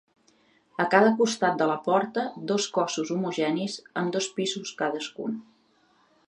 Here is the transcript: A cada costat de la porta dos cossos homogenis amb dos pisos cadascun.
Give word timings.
A 0.85 0.85
cada 0.93 1.11
costat 1.19 1.59
de 1.59 1.67
la 1.71 1.75
porta 1.87 2.23
dos 2.53 2.65
cossos 2.79 3.13
homogenis 3.17 3.77
amb 4.03 4.15
dos 4.17 4.31
pisos 4.39 4.73
cadascun. 4.83 5.39